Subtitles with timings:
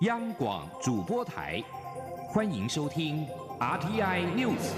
[0.00, 1.58] 央广主播台，
[2.28, 3.26] 欢迎收听
[3.58, 4.74] RTI News。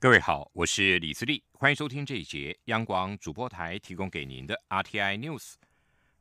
[0.00, 5.52] 各位好，我是李思利，欢迎收听这一节央广主播台提供给您的 RTI News。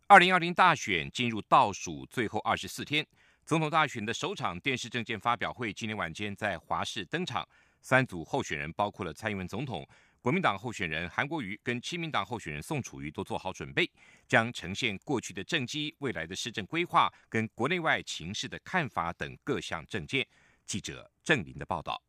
[0.05, 3.03] 二零二零大选进入倒数最后二十四天，
[3.47, 7.43] 总统大选的首场电视政见发表会今天晚间在华视登场。
[7.85, 9.87] 三组候选人包括了蔡英文总统、
[10.19, 13.87] 国民党候选人韩国瑜跟亲民党候选人宋楚瑜都做好准备，
[14.27, 20.27] 将呈现过去的政绩、未来的施政规划跟国内外情势的看法等各项政见。
[20.65, 22.01] 记者郑林的报道。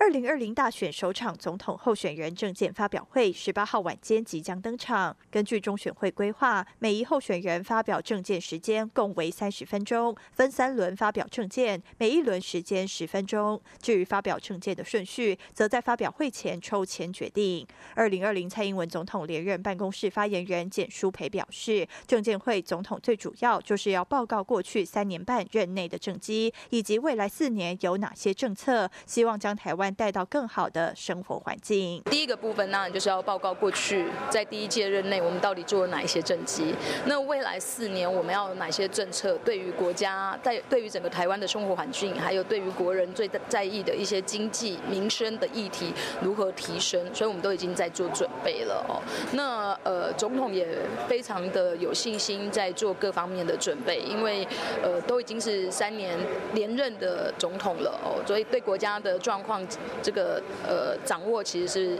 [0.00, 5.14] 二零二零大选首场总统候选人证件发表会，十八号晚间即将登场。
[5.30, 13.60] 根据中选会规划，每一候选人发表证件时间共为三十分钟，分三轮发表证件，每一轮时间十分钟。
[13.78, 17.66] 至于发表证件的顺序，则在发表会前抽签决定。
[17.94, 29.89] 二零二零蔡英文总统连任办公室发言人简书培表示，证件会总统最主要就是要报告过去三年半任内的政绩，以及未来四年有哪些政策，希望将台湾。
[29.94, 32.02] 带到更好的生活环境。
[32.10, 36.74] 第一个部分当然就是要报告过去在第一届任内我们到底做了哪一些政绩。
[37.06, 49.00] 那未来四年我们要有哪些政策，对于国家在对于整个台湾的生活环境，还有对于国人最在意的一些经济民生的议题如何提升，所以我们都已经在做准备了哦。
[49.32, 50.66] 那呃，总统也
[51.08, 54.46] 非常的有信心在做各方面的准备，因为
[54.82, 56.18] 呃都已经是三年
[56.54, 59.60] 连任的总统了哦，所以对国家的状况。
[60.02, 61.98] 这个呃掌握其实是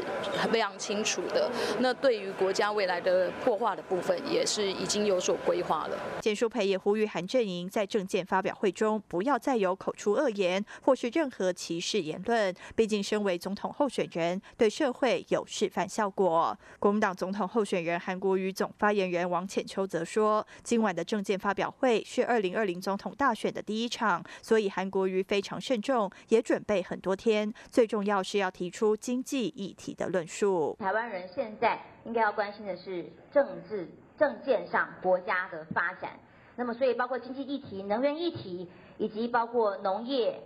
[0.50, 1.50] 非常清楚的。
[1.80, 5.98] 那对于国家未来的破化的部分，也是已经有所规划了。
[6.20, 12.54] 简淑培也呼吁韩阵营在政见发表会中不要再有口出恶言或是任何歧视言论。
[12.74, 16.56] 毕竟身为总统候选人，对社会有示范效果。
[16.78, 27.52] 国民党总统候选人韩国瑜总发言人王浅秋则说，今晚的政见发表会是二零二零总统大选的第一场，所以韩国瑜非常慎重，也准备很多天。
[27.70, 30.76] 最重要是要提出经济议题的论述。
[30.78, 33.88] 台湾人现在应该要关心的是政治
[34.18, 36.10] 政见上国家的发展。
[36.56, 40.38] 那么，所以包括经济议题、能源议题，以及包括农业，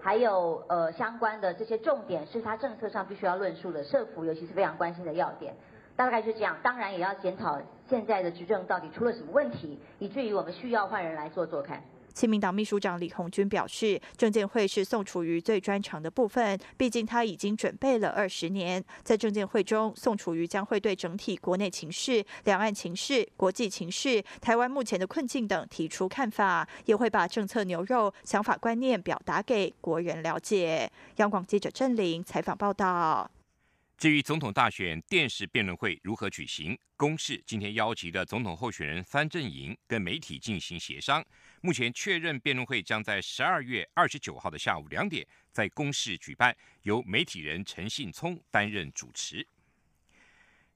[0.00, 3.84] 还有呃相关的这些重点，是他政策上必须要论述的。
[3.84, 5.54] 社福尤其是非常关心的要点。
[5.94, 6.56] 大概就这样。
[6.62, 11.84] 当然也要检讨现在的执政到底出了什么问题，以至于我们需要换人来做做看。
[12.12, 18.84] 亲民党秘书长李鸿钧表示，证监会是宋楚瑜最专长的部分，毕竟他已经准备了二十年。
[19.02, 30.90] 在证监会中，宋楚瑜将会对整体国内情势、两岸情势、国际情势、台湾目前的困境等提出看法，也会把政策牛肉、想法观念表达给国人了解。
[31.16, 33.30] 央广记者郑玲采访报道。
[33.96, 41.22] 至于总统大选电视辩论会如何举行，公示今天邀集的总统候选人三阵营跟媒体进行协商。
[41.62, 49.46] 目前确认辩论会将在十二月二十九号的下午两点在公示举办，由媒体人陈信聪担任主持。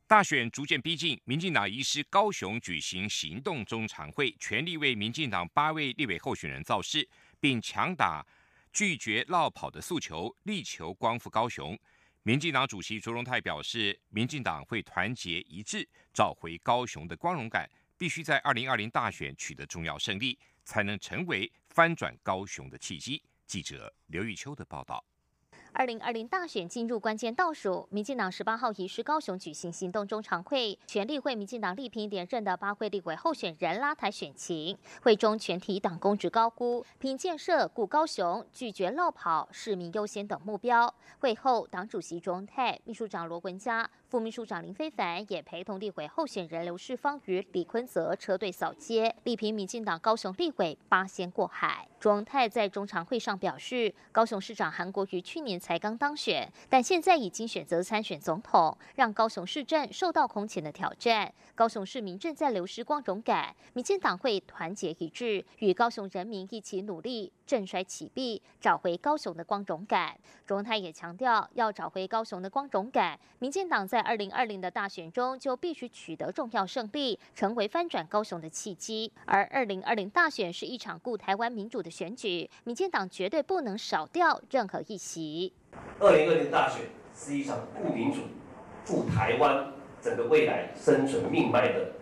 [0.07, 7.09] 大选逐渐逼近，民进党移师高雄举行行动中常会，全力为民进党八位立委候选人造势，
[7.41, 8.25] 并强打
[8.71, 11.79] 拒绝绕跑的诉求，力求光复高雄。
[12.23, 23.23] 民进党主席卓荣泰表示，民进党会团结一致，找回高雄的光荣感，必须在二零二零大选取得重要胜利，才能成为翻转高雄的契机。
[23.47, 25.05] 记者刘玉秋的报道。
[25.77, 34.79] 二零二零大选进入关键倒数，民进党十八号移师高雄举行行动中常会，全力为民进党力拼连任的八会立委候选人拉抬选情。
[35.03, 40.95] 会中全体党公职高估拼建设、顾高雄、拒绝落跑、市民优先等目标。
[41.19, 43.91] 会后，党主席卓泰、秘书长罗文嘉。
[44.15, 51.89] 副秘书长林非凡也陪同立委候选人刘世芳与李坤泽车队扫街，力拼民进党高雄立委八仙过海。
[51.99, 61.33] 庄泰在中常会上表示，高雄市长韩国瑜去年才刚当选，但现在已经选择参选总统，让高雄市政受到空前的挑战。
[61.57, 70.17] 高雄市民正在流失光荣感，民进党会团结一致，与高雄人民一起努力，振衰起弊，找回高雄的光荣感。
[70.47, 79.11] 庄泰也强调，要找回高雄的光荣感，民进党在二零二零的大选中就必须取得重要胜利，成为翻转高雄的契机。
[79.25, 85.53] 而二零二零大选是一场顾台湾民主的选举，民进党绝对不能少掉任何一席。
[85.99, 86.83] 二零二零大选
[87.17, 88.21] 是一场顾民主、
[88.87, 91.93] 顾台湾整个未来生存命脉的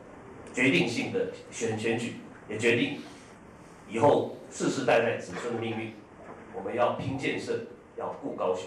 [0.52, 2.16] 决定性的选选举，
[2.48, 3.00] 也决定
[3.88, 5.94] 以后世世代代子孙的命运。
[6.54, 7.60] 我们要拼建设，
[7.96, 8.64] 要顾高雄。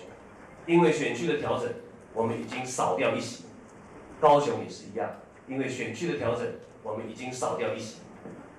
[0.66, 1.72] 因为选区的调整，
[2.16, 3.44] 我们已经少掉一席；
[4.20, 5.12] 高雄也是一样，
[5.48, 6.48] 因为选区的调整，
[6.82, 7.98] 我们已经少掉一席。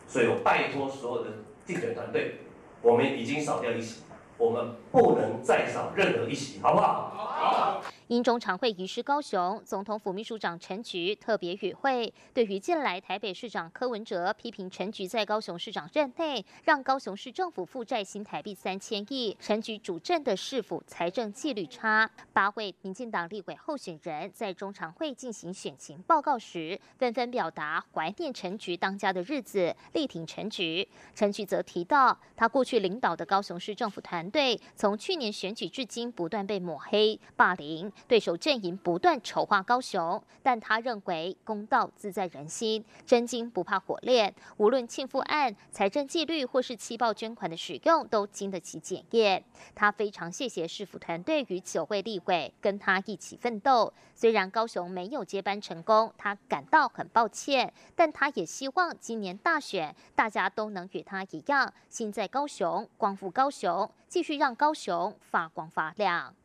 [0.06, 1.31] 所以我拜托所有的
[1.67, 2.37] 竞选团队，
[2.82, 4.03] 我们已经少掉一席，
[4.38, 7.12] 我们不能再少任何一席，好不好？
[7.14, 7.82] 好。
[8.08, 12.12] 因中常会移师高雄，总统府秘书长陈菊特别与会。
[12.32, 22.08] 对于近来台北市长柯文哲批评陈菊在高雄市长任内让高雄市政府负债新台币三千亿，陈菊主政的市府财政纪律差。
[22.32, 30.88] 八位民进党立委候选人在中常会进行选情报告时，纷纷表达怀念陈菊当家的日子，力挺陈菊。
[31.12, 37.92] 陈菊则提到，他过去领导的高雄市政府团队，从从去年选举至今不断被抹黑、霸凌。
[38.06, 44.32] 对手阵营不断筹划高雄，但他认为公道自在人心，真金不怕火炼。
[44.58, 49.42] 无论庆父案、财政纪律或是七报捐款的使用，都经得起检验。
[49.74, 53.92] 他非常谢谢市府团队与九位立委跟他一起奋斗。
[54.14, 66.37] 虽然高雄没有接班成功，他感到很抱歉，但他也希望今年大选大家都能与他一样，心在高雄，光复高雄，继续让高雄发光发亮。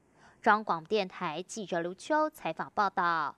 [0.41, 3.35] 中广电台记者刘秋采访报道：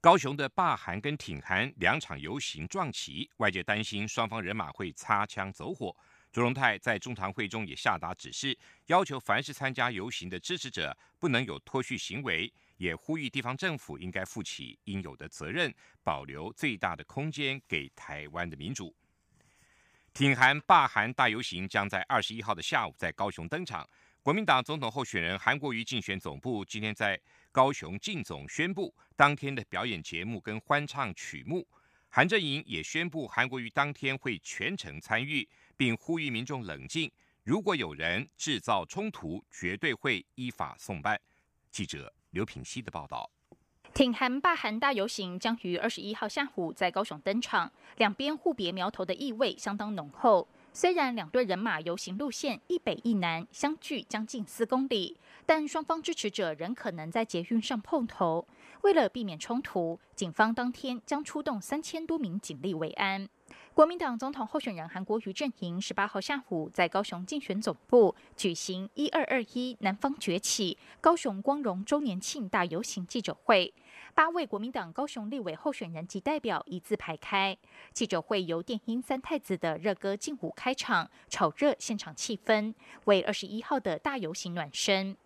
[0.00, 5.94] 高雄的罢韩跟挺韩两场游行撞齐，外界担心双方人马会擦枪走火。
[6.32, 8.56] 朱荣泰在中堂会中也下达指示，
[8.86, 15.72] 要求凡是参加游行的支持者不能有脱序行为，也呼吁地方政府应该负起应有的责任，
[16.02, 18.94] 保留最大的空间给台湾的民主。
[20.18, 23.88] 挺韩罢韩大游行将在二十一号的下午在高雄登场。
[24.20, 27.16] 国民党总统候选人韩国瑜竞选总部今天在
[27.52, 31.64] 高雄竞总宣布，当天的表演节目跟欢唱曲目。
[32.08, 37.08] 韩阵营也宣布，韩国瑜当天会全程参与，并呼吁民众冷静。
[37.44, 41.16] 如果有人制造冲突，绝对会依法送办。
[41.70, 43.30] 记者刘品希的报道。
[43.98, 50.46] 挺韩霸韩大游行将于二十一号下午在高雄登场，两边互别苗头的意味相当浓厚。
[50.72, 58.46] 虽然两队人马游行路线一北一南，相距将近四公里，但双方支持者仍可能在捷运上碰头。
[58.82, 63.28] 为了避免冲突，警方当天将出动三千多名警力维安。
[63.74, 73.72] 国民党总统候选人韩国瑜阵营十八号下午在高雄竞选总部举行“一二二一南方崛起，高雄光荣周年庆”大游行记者会。
[74.14, 77.56] 八位国民党高雄立委候选人及代表一字排开，
[77.92, 82.74] 记者会由电音三太子的热歌劲舞开场，炒热现场气氛，
[83.04, 85.16] 为二十一号的大游行暖身。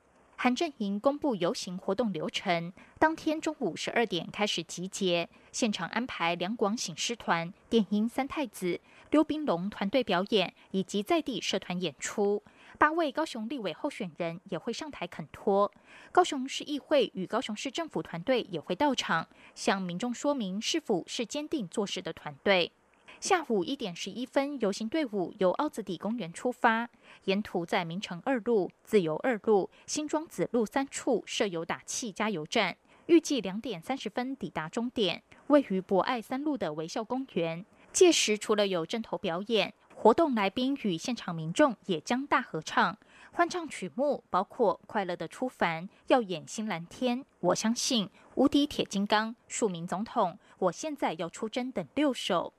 [0.42, 8.80] 韩阵营公布游行活动流程，当天中午十二点开始集结，现场安排两广醒狮团、电音三太子、
[9.12, 12.42] 溜冰龙团队表演，以及在地社团演出。
[12.76, 15.70] 八位高雄立委候选人也会上台恳托，
[16.10, 22.72] 高雄市议会与高雄市政府团队也会到场，向民众说明是否是坚定做事的团队。
[23.22, 26.90] 下午一点十一分，游行队伍由凹子底公园出发，
[27.26, 32.76] 沿途在明城二路、自由二路、新庄子路三处设有打气加油站，
[33.06, 37.64] 预计两点三十分抵达终点，位于博爱三路的微笑公园。
[37.92, 39.72] 届时除了有阵头表演。
[39.94, 42.98] 活动来宾与现场民众也将大合唱，
[43.30, 52.52] 欢唱曲目包括《快乐的出凡》、《耀眼新蓝天》、《我相信》、《无敌铁金刚》、《庶民总统》、《我现在要出征》等六首。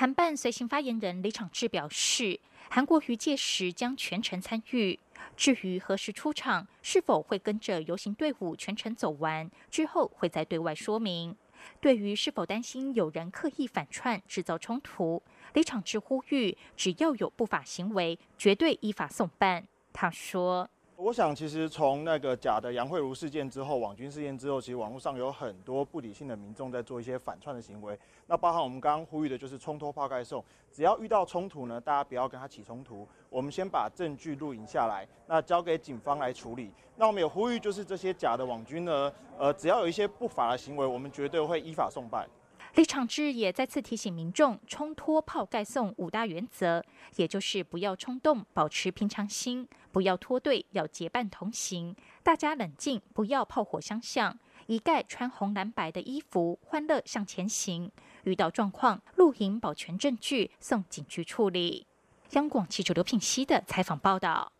[0.00, 2.38] 韩办随行发言人李长志表示，
[2.70, 4.96] 韩国瑜届时将全程参与。
[5.36, 11.36] 至于何时出场，是否会跟着游行队伍全程走完，之后会再对外说明。
[11.80, 15.20] 对于是否担心有人刻意反串制造冲突，
[15.54, 19.66] 李长志呼吁，只要有不法行为，绝对依法送办。
[19.92, 20.70] 他说。
[21.00, 27.96] 我想，其实从那个假的杨慧茹事件之后，网军事件之后，其实网络上有很多不理性的民众在做一些反串的行为。
[28.26, 36.72] 那包含我们刚刚呼吁的，就是冲脱泡盖送，只要遇到冲突呢，大家不要跟他起冲突，我们先把证据录影下来，那交给警方来处理。
[36.96, 42.28] 那我们也呼吁，就是这些假的网军呢，呃，只要有一些不法的行为，我们绝对会依法送办。
[42.74, 46.84] 李长志也再次提醒民众，冲脱泡盖送五大原则，
[47.16, 49.66] 也就是不要冲动，保持平常心，
[49.98, 54.38] 不要脱队，要结伴同行，大家冷静，不要炮火相向，
[54.68, 57.90] 一概穿红蓝白的衣服，欢乐向前行。
[58.22, 61.84] 遇到状况，露营保全证据，送警局处理。
[62.30, 64.52] 央广记者刘品熙的采访报道。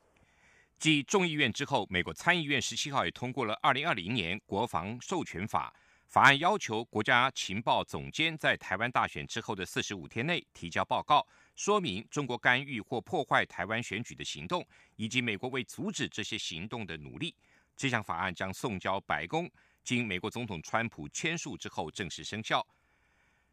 [0.77, 5.73] 继众议院之后，美国参议院十七号也通过了二零二零年国防授权法。
[6.09, 11.25] 法案要求国家情报总监在台湾大选之后的四十五天内提交报告，
[11.59, 17.35] 说明中国干预或破坏台湾选举的行动，以及美国为阻止这些行动的努力。
[17.77, 19.51] 这项法案将送交白宫，
[19.83, 22.65] 经美国总统川普签署之后正式生效。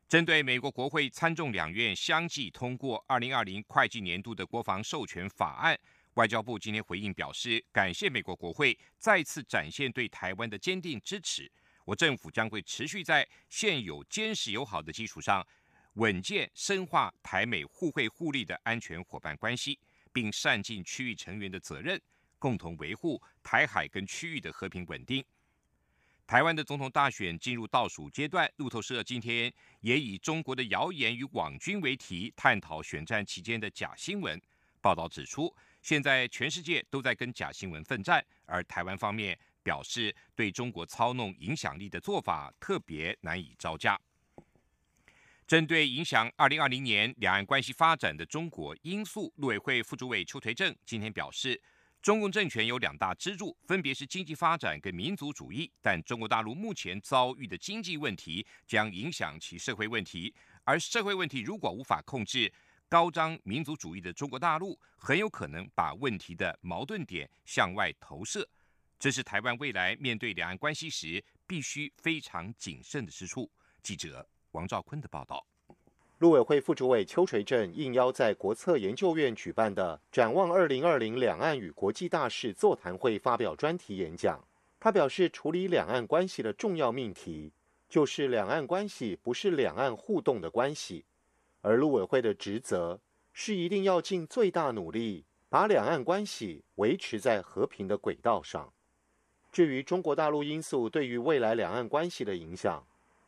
[0.08, 5.76] 针对美国国会参众两院相继通过二零二零会计年度的国防授权法案，
[6.14, 11.52] 外交部今天回应表示，感谢美国国会再次展现对台湾的坚定支持。
[11.84, 15.46] 我政府将会持续在现有坚实友好的基础上，
[15.96, 19.80] 稳健深化台美互惠互利的安全伙伴关系，
[20.12, 22.00] 并善尽区域成员的责任。
[22.38, 25.24] 共同维护台海跟区域的和平稳定。
[26.28, 34.40] 台湾的总统大选进入倒数阶段，路透社今天也以中国的谣言与网军为题，探讨选战期间的假新闻。
[34.82, 44.00] 报道指出，现在全世界都在跟假新闻奋战，而台湾方面表示对中国操弄影响力的做法特别难以招架。
[45.48, 51.62] 针对影响二零二零年两岸关系发展的中国因素，陆委会副主委邱垂正今天表示。
[52.02, 55.72] 中共政权有两大支柱，分别是经济发展跟民族主义。
[55.82, 60.32] 但中国大陆目前遭遇的经济问题将影响其社会问题，
[60.64, 62.54] 而社会问题如果无法控制，
[62.88, 68.48] 高张民族主义的中国大陆很有可能把问题的矛盾点向外投射。
[69.00, 73.52] 这是台湾未来面对两岸关系时必须非常谨慎的之处。
[73.82, 75.46] 记者王兆坤的报道。
[76.20, 84.42] 陆委会副主委邱垂正应邀在国策研究院举办的“展望二零二零两岸与国际大事”座谈会发表专题演讲。
[84.80, 87.52] 他表示，处理两岸关系的重要命题，
[87.90, 91.04] 就是两岸关系不是两岸互动的关系，
[91.62, 93.00] 而陆委会的职责
[93.34, 98.72] 是一定要尽最大努力，把两岸关系维持在和平的轨道上。
[99.52, 102.82] 至于中国大陆因素对于未来两岸关系的影响，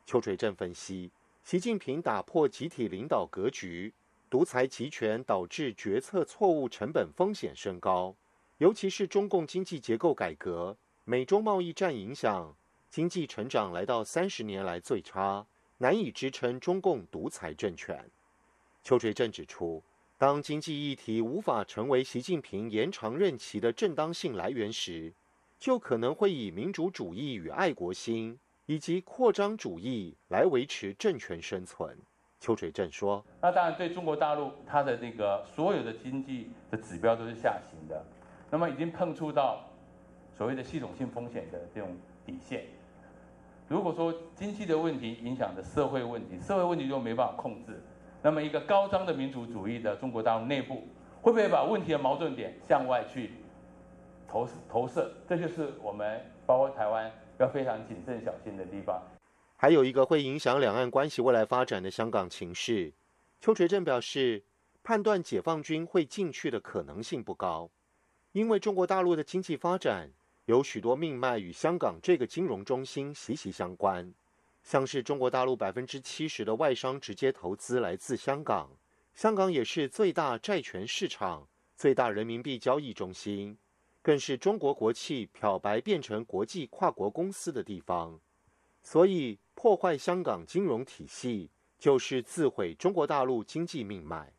[0.06, 1.12] 邱垂正分析。
[1.48, 3.94] 习近平打破集体领导格局，
[4.30, 8.14] 独裁集权导致决策错误，成本风险升高。
[8.58, 10.76] 尤其是中共经济结构改革，
[11.06, 12.54] 美中贸易战影响，
[12.90, 18.12] 经济成长来到三十年来最差，难以支撑中共独裁政权。
[18.84, 19.82] 邱垂正指出，
[20.18, 25.14] 当经济议题无法成为习近平延长任期的正当性来源时，
[25.58, 28.38] 就可能会以民主主义与爱国心。
[28.68, 31.98] 以及扩张主义来维持政权生存，
[32.38, 38.06] 邱垂正说：“那当然，对中国大陆，它的那个所有的经济的指标都是下行的，
[38.52, 39.64] 那么已经碰触到
[40.38, 41.96] 所谓的系统性风险的这种
[42.26, 42.66] 底线。
[43.70, 47.82] 如果说经济的问题影响的社会问题，社会问题又没办法控制，
[48.22, 50.86] 那么一个高张的民主主义的中国大陆内部，
[51.22, 53.32] 会不会把问题的矛盾点向外去
[54.28, 55.10] 投投射？
[55.26, 59.02] 这就是我们包括台湾。”要非常谨慎小心的地方，
[59.56, 62.92] 还有一个会影响两岸关系未来发展的香港情势。
[63.40, 64.44] 邱垂正表示，
[64.84, 67.70] 判断解放军会进去的可能性不高，
[68.32, 70.12] 因为中国大陆的经济发展
[70.46, 74.12] 有许多命脉与香港这个金融中心息息相关，
[74.64, 78.72] 像是中国大陆百分之七十的外商直接投资来自香港，
[79.14, 83.58] 香港也是最大债权市场、最大人民币交易中心。
[84.08, 88.18] 更是中国国企漂白变成国际跨国公司的地方，
[88.82, 94.32] 所以破坏香港金融体系就是自毁中国大陆经济命脉。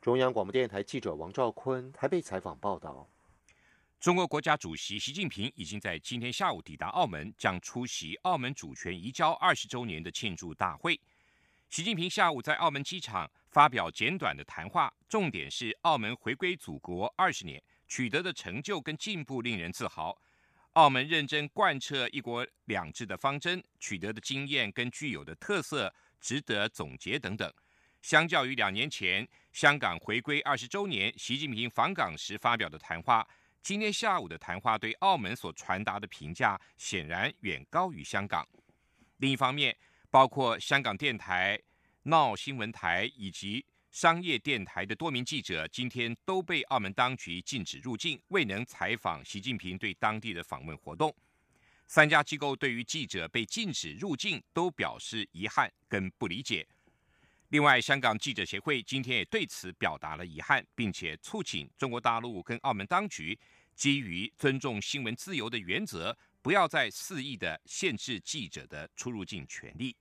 [0.00, 3.10] 中央广播电台记者王兆坤台北采访报道。
[3.98, 11.00] 中国国家主席习近平已经在今天下午抵达澳门，将出席澳门主权移交二十周年的庆祝大会。
[11.68, 17.60] 习近平下午在澳门机场发表简短的谈话，重点是澳门回归祖国二十年。
[17.86, 20.16] 取得的成就跟进步令人自豪。
[20.72, 27.52] 澳门认真贯彻“一国两制”的方针，取得的经验跟具有的特色值得总结等等。
[28.02, 33.26] 相较于两年前香港回归二十周年，习近平访港时发表的谈话，
[33.62, 38.46] 今天下午的谈话对澳门所传达的评价显然远高于香港。
[39.18, 39.76] 另一方面，
[40.10, 41.56] 包括香港电台、
[42.02, 43.64] 闹新闻台以及。
[43.94, 51.14] 商业电台的多名记者今天都被澳门当局禁止入境，未能采访习近平对当地的访问活动。
[51.86, 56.66] 三家机构对于记者被禁止入境都表示遗憾跟不理解。
[57.50, 63.38] 另外，香港记者协会今天也对此表达了遗憾，并且促请中国大陆跟澳门当局
[63.76, 69.94] 基于尊重新闻自由的原则，不要再肆意的限制记者的出入境权利。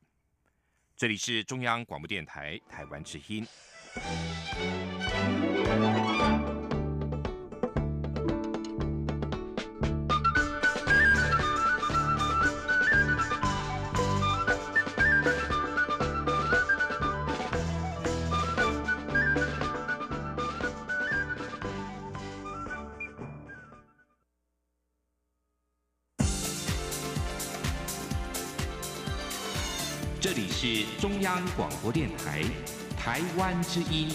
[0.97, 3.45] 这里是中央广播电台台湾之音。
[3.93, 3.99] 这
[30.31, 32.43] 里是中央广播电台
[33.03, 34.07] 台湾之音，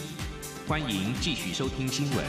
[0.66, 2.26] 欢迎继续收听新闻。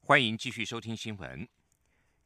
[0.00, 1.46] 欢迎继续收听新闻。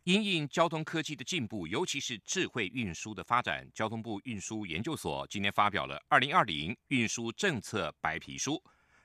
[0.05, 8.53] 因应交通科技的进步，尤其是智慧运输的发展，交通部运输研究所今天发表了《二零二零运输政策白皮书》。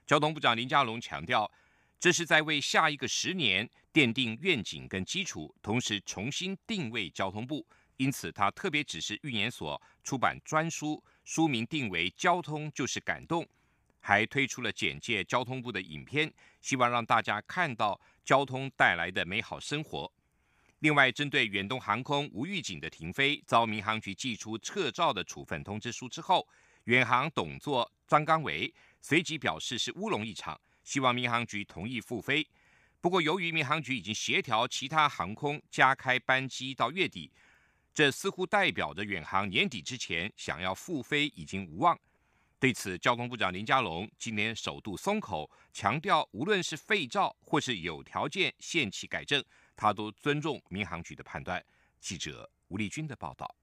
[0.05, 1.51] 交通部长林佳龙强调，
[1.99, 7.65] 这是在为下一个十年奠定愿景跟基础，同时重新定位交通部。
[7.97, 13.47] 因此，他特别指示运研所出版专书，书名定为“交通就是感动”，
[14.01, 16.31] 还推出了简介交通部的影片，
[16.61, 20.11] 希望让大家看到交通带来的美好生活。
[20.79, 26.45] 另外，针对远东航空无预警的停飞，遭民航局寄出撤照的处分通知书之后，
[26.83, 32.45] 远航董座张刚伟随即表示是乌龙一场，希望民航局同意复飞。
[32.99, 37.31] 不过，由于民航局已经协调其他航空加开班机到月底，
[37.93, 41.97] 这似乎代表着远航年底之前想要复飞已经无望。
[42.59, 49.43] 对此，交通部长林佳龙今年首度松口，强调无论是废照或是有条件限期改正。
[49.75, 51.63] 他都尊重民航局的判断。
[51.99, 53.53] 记者吴立军的报道。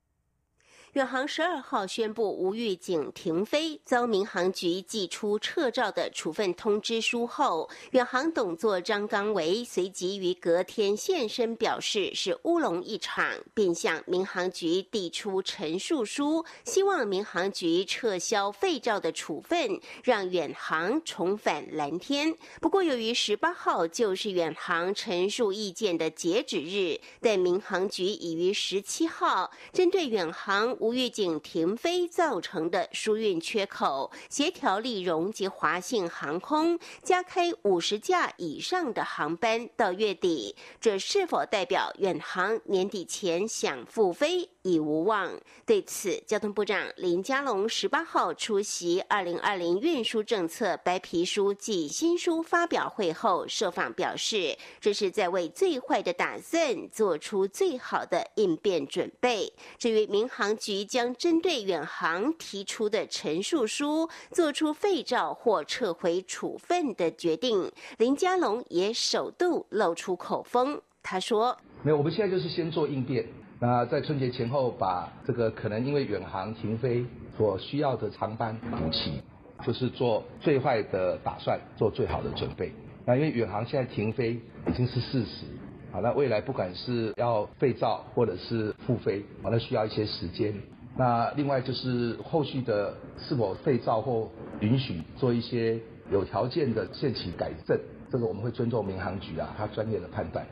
[0.95, 22.35] 远航十二号宣布无预警停飞，遭民航局寄出撤照的处分通知书后，远航董座张刚维随即于隔天现身，表示是乌龙一场，并向民航局递出陈述书，希望民航局撤销废照的处分，让远航重返蓝天。
[22.61, 30.77] 不过，由于十八号就是远航陈述意见的截止日，但民航局已于十七号针对远航。
[30.81, 44.49] 无预警停飞造成的疏运缺口，协调利荣及华信航空加开五十架以上的航班到月底，这是否代表远航年底前想复飞？
[44.63, 45.33] 已无望。
[45.65, 59.53] 对此，交通部长林佳龙十八号出席二零二零运输政策白皮书暨新书发表会后，受访表示，这是在为最坏的打算做出最好的应变准备。
[59.79, 70.81] 至于民航局将针对远航提出的陈述书做出废照或撤回处分的决定，林佳龙也首度露出口风。
[71.03, 73.27] 他说：“没有，我们现在就是先做应变。”
[73.63, 77.05] 那在春节前后，把这个可能因为远航停飞
[77.37, 79.21] 所需要的航班补齐，
[79.63, 82.73] 就是做最坏的打算，做最好的准备。
[83.05, 85.45] 那因为远航现在停飞已经是事实，
[85.93, 90.55] 好，那未来不管是要废照或者是复飞，啊，那需要一些时间。
[90.97, 94.27] 那另外就是后续的是否废照或
[94.61, 95.79] 允许做一些
[96.11, 97.79] 有条件的限期改正，
[98.11, 100.47] 这个我们会尊重民航局啊，他专业的判断。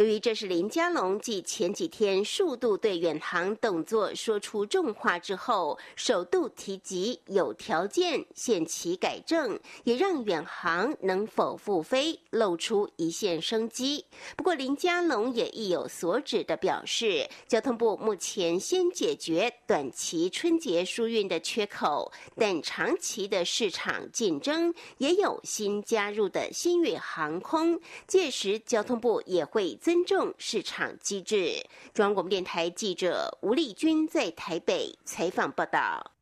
[0.00, 14.06] 由于这是林佳龙继前几天数度对远航动作说出重话之后，首度提及有条件限期改正，也让远航能否复飞露出一线生机。
[14.38, 29.78] 不过林佳龙也意有所指的表示，交通部目前先解决短期春节疏运的缺口，但长期的市场竞争也有新加入的新宇航空，届时交通部也会。
[29.90, 31.66] 尊重市场机制。
[31.92, 36.12] 中央广播电台记者吴丽君在台北采访报道。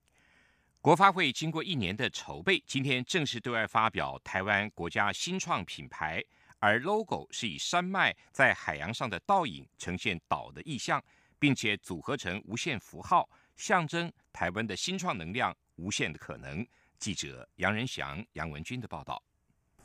[0.81, 6.25] 国发会经过一年的筹备，今天正式对外发表台湾国家新创品牌，
[6.61, 10.99] 而 logo 是以山脉在海洋上的倒影呈现岛的意象，
[11.39, 16.67] 并且组合成无限符号，象征台湾的新创能量无限的可能。
[16.99, 19.23] 记者杨仁祥、杨文军的报道。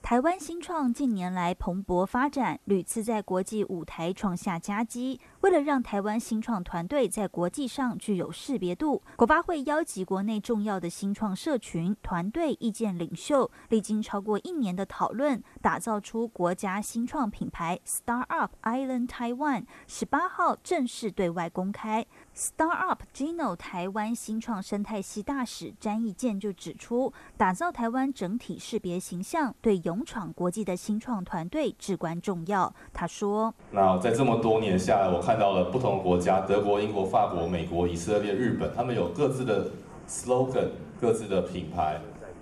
[0.03, 5.17] 台湾新创近年来蓬勃发展，屡次在国际舞台创下佳绩。
[5.39, 19.63] 为了让台湾新创团队在国际上具有识别度，国发会邀集国内重要的新创社群、团队意见领袖，历经超过一年的讨论，打造出国家新创品牌 Star Up Island Taiwan。
[19.87, 22.05] 十八号正式对外公开。
[22.35, 32.73] Startup Gino 台湾新创生态系大使詹义健就指出，打造台湾整体识别形象，对勇闯国际的新创团队至关重要。
[32.91, 39.69] 他说：“那在这么多年下来，我看到了不同国家，德国、英国、法国、美国、以色列、日本，他们有各自的
[40.09, 40.69] slogan、
[40.99, 42.01] 各自的品牌。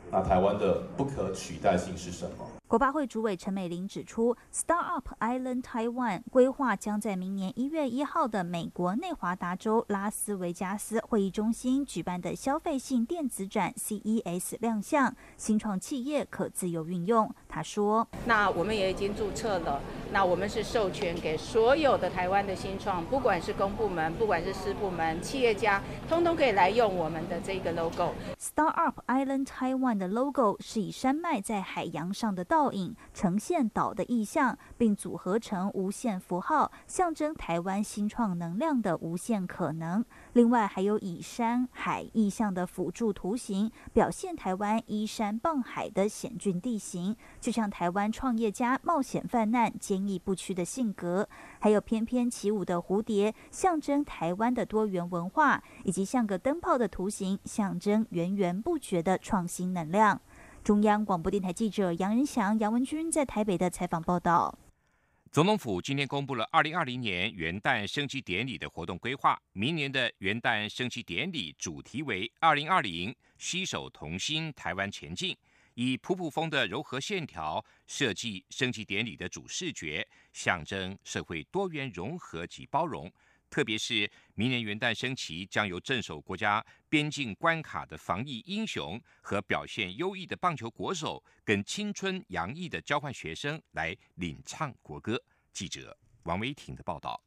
[0.09, 2.47] 那台湾的不可取代性是什么？
[2.71, 17.29] 国发会主委陈美玲指出，Startup Island Taiwan 规划将在明年一月一号的美国内华达州拉斯维加斯会议中心举办的消费性电子展 CES 亮相，新创企业可自由运用。
[17.49, 19.81] 他说：“那我们也已经注册了，
[20.13, 28.13] 那我们是授权给所有的台湾的新创，不管是公部门，不管是私部门，企业家，通通可以来用我们的这个 logo。
[28.39, 40.05] Startup Island Taiwan 的 logo 是以山脉在海洋上的倒影呈现岛的意象，并组合成无限符号，象征台湾新创能量的无限可能。
[40.33, 47.17] 另外，还有以山海意象的辅助图形，表现台湾依山傍海的险峻地形。
[47.39, 60.21] 就像台湾创业家冒险犯难、坚毅不屈的性格，还有翩翩起舞的蝴蝶，象征台湾的多元文化，以及像个灯泡的图形，象征源源不绝的创新能量。
[60.63, 64.55] 中央广播电台记者杨仁祥、杨文君在台北的采访报道。
[65.31, 75.35] 总统府今天公布了二零二零年元旦升旗典礼的活动规划，明年的元旦升旗典礼主题为“二零二零携手同心，台湾前进”。
[75.73, 83.11] 以普普风的柔和线条设计升旗典礼的主视觉，象征社会多元融合及包容。
[83.51, 95.21] 特别是明年元旦升旗，将由镇守国家边境关卡的防疫英雄和表现优异的棒球国手，跟青春洋溢的交换学生来领唱国歌。
[95.51, 97.21] 记者王维挺的报道。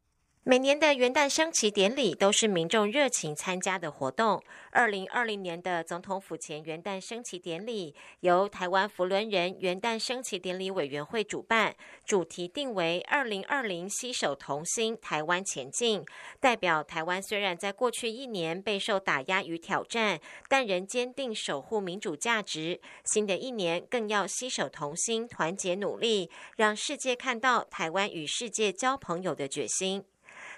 [0.46, 4.42] 每年的元旦升旗典礼都是民众热情参加的活动。
[4.72, 16.04] 二零二零年的总统府前元旦升旗典礼由台湾福伦人元旦升旗典礼委员会主办，主题定为“二零二零携手同心，台湾前进”。
[16.38, 22.78] 代表台湾虽然在过去一年备受打压与挑战，但仍坚定守护民主价值。
[23.07, 30.04] 新的一年更要携手同心，团结努力，让世界看到台湾与世界交朋友的决心。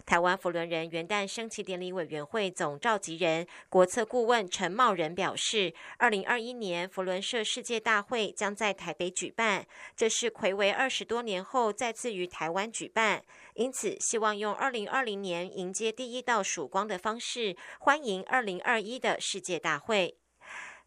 [0.04, 20.16] 台湾福伦人元旦升旗典礼委员会总召集人、国策顾问陈茂仁表示，二零二一年福伦社世界大会将在台北举办，这是魁违二十多年后再次于台湾举办，因此希望用二零二零年迎接第一道曙光的方式，欢迎二零二一的世界大会。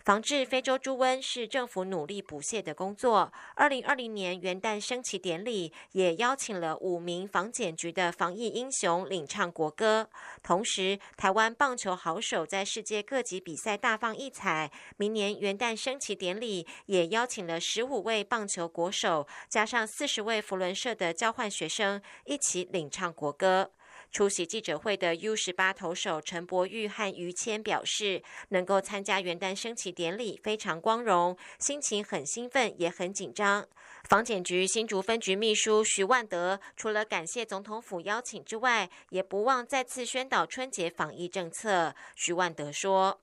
[0.09, 3.31] 防治非洲猪瘟是政府努力不懈的工作。
[3.53, 10.09] 二零二零年元旦升旗典礼也邀请了五名防检局的防疫英雄领唱国歌。
[10.41, 14.71] 同时，台湾棒球好手在世界各级比赛大放异彩。
[14.97, 23.69] 明年元旦升旗典礼也邀请了十五位棒球国手，加上四十位福伦社的交换学生一起领唱国歌。
[24.11, 33.67] 出席记者会的 U 十八投手陈柏玉和于谦表示，能够参加元旦升旗典礼非常光荣，心情很兴奋，也很紧张。
[34.05, 41.93] 防检局新竹分局秘书徐万德除了感谢总统府邀请之外，也不忘再次宣导春节防疫政策。
[42.15, 43.21] 徐万德说：“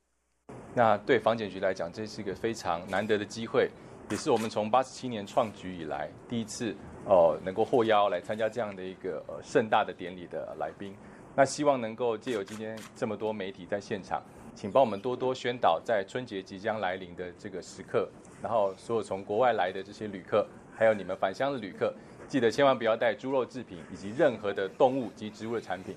[0.75, 3.71] 那对防检局来讲，这是一个非常难得的机会，
[4.11, 6.75] 也是我们从八十七年创局以来第一次。”
[7.09, 10.93] 哦，能够获邀来参加这样的一个呃盛大的典礼的来宾，
[11.37, 14.21] 那希望能够借由今天这么多媒体在现场，
[14.57, 18.09] 请帮我们多多宣导，在春节即将来临的这个时刻，
[18.43, 20.45] 然后所有从国外来的这些旅客，
[20.77, 21.95] 还有你们返乡的旅客，
[22.27, 25.95] 记得千万不要带猪肉制品以及任何的动物及植物的产品。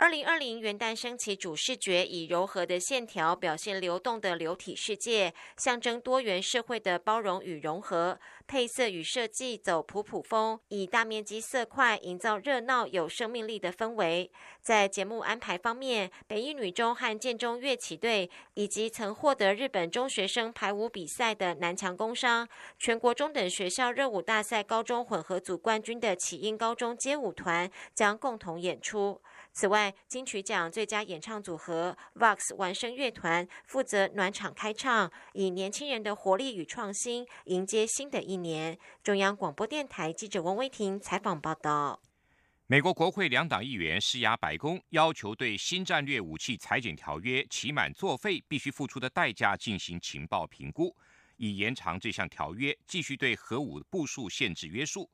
[0.00, 8.16] 二零二零元旦升旗主视觉以柔和的线条表现流动的流体世界，象征多元社会的包容与融合。
[8.46, 14.30] 配色与设计走普普风，以大面积色块营造热闹有生命力的氛围。
[14.62, 29.20] 在节目安排方面，北一女中和建中乐器队，以及曾获得日本中学生排舞比赛的南强工商、全国中等学校热舞大赛高中混合组冠军的启英高中街舞团将共同演出。
[29.58, 38.78] 此外，金曲奖最佳演唱组合 Vox 完声乐团负责暖场开唱，以年轻人的活力与创新迎接新的一年。
[39.02, 42.00] 中央广播电台记者王威婷采访报道。
[42.68, 50.94] 美国国会两党议员施压白宫，要求对新战略武器裁减条约期满作废必须付出的代价进行情报评估，
[51.36, 55.10] 以延长这项条约继续对核武部署限制约束。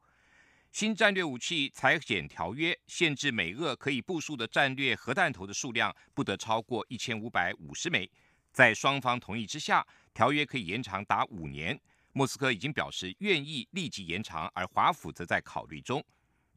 [0.75, 8.11] 新战略武器裁减条约限制美俄可以部署的战略核弹头的数量不得超过一千五百五十枚。
[8.53, 11.81] 在双方同意之下，条约可以延长达五年。
[12.13, 16.05] 莫斯科已经表示愿意立即延长，而华府则在考虑中。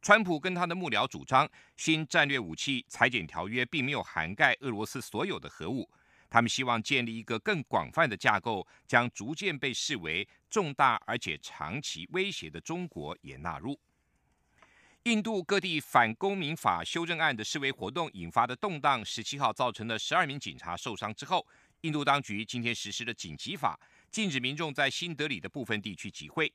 [0.02, 5.88] 川普跟他的幕僚主张，新战略武器裁减条约并没有涵盖俄罗斯所有的核武。
[6.28, 13.80] 他们希望建立一个更广泛的架构，将逐渐被视为重大而且长期威胁的中国也纳入。
[15.08, 21.48] 印度各地反公民法修正案的示威活动引发的动荡，十七号造成了十二名警察受伤之后，
[21.80, 23.80] 印度当局今天实施了紧急法，
[24.12, 26.52] 禁止民众在新德里的部分地区集会。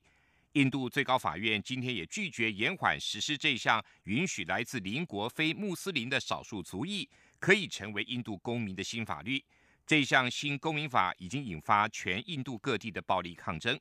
[0.52, 9.42] 印度最高法院今天也拒绝延缓实施这项允许来自邻国非穆斯林的少数族裔可以成为印度公民的新法律。
[9.86, 13.80] 这项新公民法已经引发全印度各地的暴力抗争。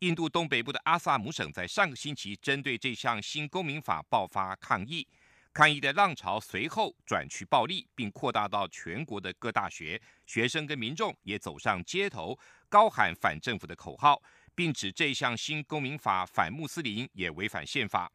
[0.00, 5.06] 印度东北部的阿萨姆省在上个星期针对这项新公民法爆发抗议，
[5.52, 14.22] 抗议的浪潮随后转趋暴力，并扩大到全国的各大学，学生跟民众也走上街头，高喊反政府的口号。
[14.54, 18.10] 并指这项新公民法反穆斯林，也违反宪法。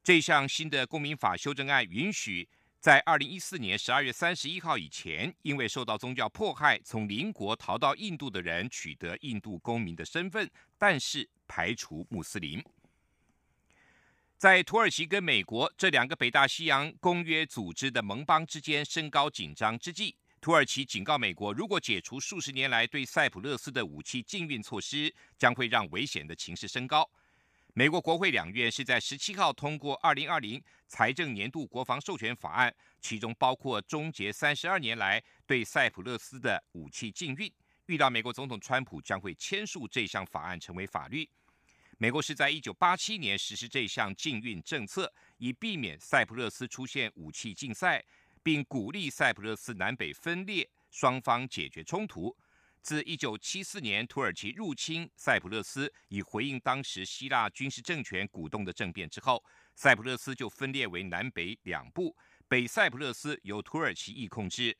[0.00, 2.48] 这项新的公民法修正案允许
[2.84, 12.62] 在二零一四年十二月三十一号以前，因为受到宗教迫害从邻国逃到印度的人取得印度公民的身份，但是排除穆斯林。
[14.36, 20.14] 在土耳其跟美国这两个北大西洋公约组织的盟邦之间升高紧张之际。
[20.38, 27.10] 土耳其警告美国，如果解除数十年来对塞浦路斯的武器禁运措施，将会让危险的情势升高。
[27.76, 30.62] 美国国会两院是在十七号通过二零二零
[30.96, 37.52] 财政年度国防授权法案，其中包括终结三十二年来对塞浦路斯的武器禁运。
[37.86, 41.28] 预料美国总统川普将会签署这项法案成为法律。
[41.98, 48.04] 美国是在一九八七年实施这项禁运政策，以避免塞浦路斯出现武器竞赛。
[48.44, 52.36] 并鼓励塞浦路斯南北分裂，双方解决冲突。
[52.82, 59.42] 自1974年土耳其入侵塞浦路斯，以回应当时希腊军事政权鼓动的政变之后，
[59.74, 62.16] 塞浦路斯就分裂为南北两部，
[62.48, 64.76] 北塞浦路斯由土耳其裔控制，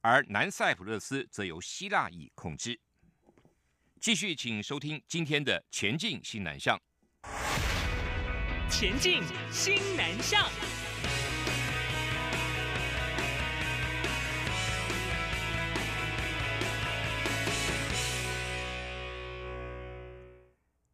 [0.00, 2.78] 而南塞浦路斯则由希腊裔控制。
[4.00, 6.80] 继续，请收听今天的《前进新南向》。
[8.68, 10.44] 前进新南向。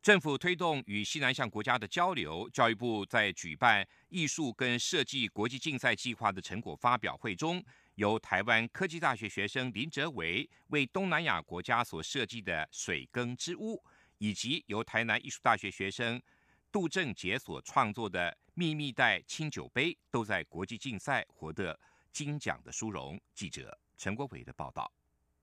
[0.01, 7.63] 政府推动与西南向国家的交流，教育部在举办艺术跟设计国际竞赛计划的成果发表会中，
[7.97, 13.83] 由台湾科技大学学生林哲维为东南亚国家所设计的水耕之屋，
[14.19, 16.23] 以及由台南艺术大学学生
[16.71, 21.79] 杜正杰所创作的秘密袋清酒杯，都在国际竞赛获得
[22.13, 23.21] 金奖的殊荣。
[23.35, 24.91] 记者陈国伟的报道。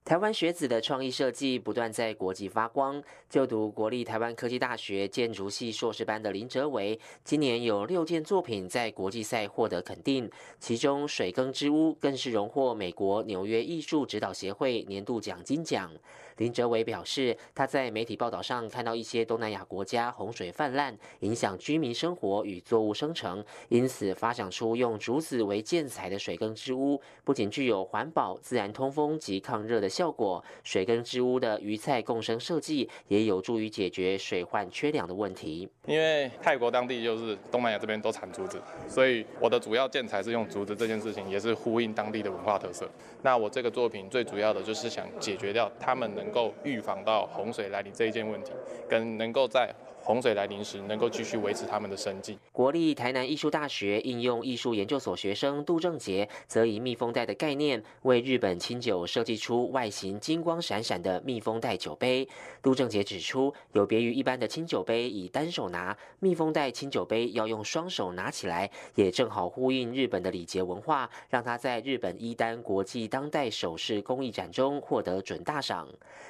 [0.06, 3.02] 台湾学子的创意设计不断在国际发光。
[3.28, 15.90] 就读国立台湾科技大学建筑系硕士班的林哲伟，今年有六件作品在国际赛获得肯定，其中《水耕之屋》更是荣获美国纽约艺术指导协会年度奖金奖。
[16.36, 35.68] 林哲伟表示，他在媒体报道上看到一些东南亚国家洪水泛滥，影响居民生活与作物生成，因此发想出用竹子为建材的水耕之屋，不仅具有环保、自然通风及抗热的效果，水耕之屋的鱼菜共生设计也有助于解决水患缺粮的问题。
[35.86, 42.86] 因为泰国当地就是东南亚这边都产竹子，所以我的主要建材是用竹子，这件事情也是呼应当地的文化特色。
[43.22, 48.50] 那我这个作品最主要的就是想解决掉他们的能够预防到洪水来临这一件问题，
[48.88, 49.72] 跟能够在。
[50.06, 52.38] 洪水来临时，能够继续维持他们的生计。
[52.52, 62.28] 国立台南艺术大学应用艺术研究所学生杜正杰，则以密封袋的概念，为日本清酒设计出外形金光闪闪的密封袋酒杯。
[62.62, 75.88] 杜正杰指出，有别于一般的清酒杯以单手拿，密封袋清酒杯要用双手拿起来，也正好呼应日本的礼节文化，让他在日本伊丹国际当代首饰工艺展中获得准大赏。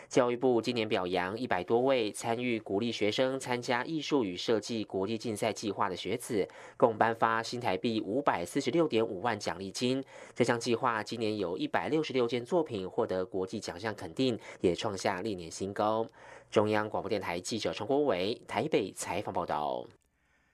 [0.09, 10.03] 教育部今年表扬一百多位参与鼓励学生参加艺术与设计国际竞赛计划的学子，共颁发新台币五百四十六点五万奖励金。
[10.35, 16.09] 这项计划今年有一百六十六件作品获得国际奖项肯定，也创下历年新高。
[16.49, 19.85] 中央广播电台记者陈国伟台北采访报道。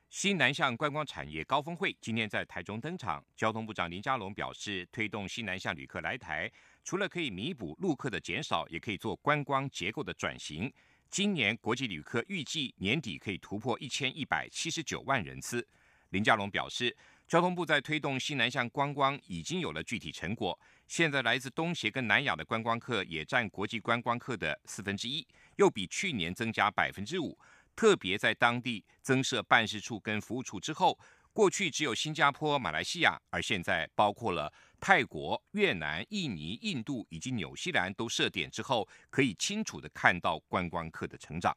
[0.09, 6.51] 新南向观光产业高峰会今天在台中登场，交通部长林佳龙表示，推动新南向旅客来台。
[6.85, 10.71] 除了可以弥补陆客的减少，也可以做观光结构的转型。
[11.13, 15.69] 今年国际旅客预计年底可以突破一千一百七十九万人次。
[16.09, 16.97] 林佳龙表示，
[17.29, 20.59] 交通部在推动西南向观光已经有了具体成果。
[20.89, 27.39] 现在来自东协跟南亚的观光客也占国际观光客的四分之一，又比去年增加百分之五。
[27.77, 30.99] 特别在当地增设办事处跟服务处之后，
[31.35, 34.51] 过去只有新加坡、马来西亚，而现在包括了。
[34.83, 41.57] 泰国、越南、印尼、印度以及纽西兰都设点之后，可以清楚的看到观光客的成长。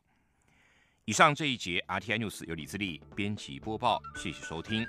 [1.05, 4.85] 以上这一节 RTI News 由李自力编辑播报，谢谢收听。